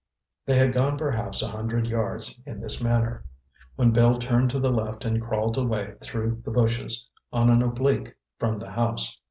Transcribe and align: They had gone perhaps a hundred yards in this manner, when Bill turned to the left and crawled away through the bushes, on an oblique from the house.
They 0.47 0.55
had 0.55 0.73
gone 0.73 0.97
perhaps 0.97 1.43
a 1.43 1.47
hundred 1.49 1.85
yards 1.85 2.41
in 2.47 2.59
this 2.59 2.81
manner, 2.81 3.23
when 3.75 3.91
Bill 3.91 4.17
turned 4.17 4.49
to 4.49 4.59
the 4.59 4.71
left 4.71 5.05
and 5.05 5.21
crawled 5.21 5.59
away 5.59 5.93
through 6.01 6.41
the 6.43 6.49
bushes, 6.49 7.07
on 7.31 7.51
an 7.51 7.61
oblique 7.61 8.15
from 8.39 8.57
the 8.57 8.71
house. 8.71 9.19